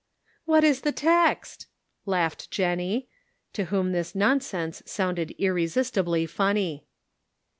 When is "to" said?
3.53-3.65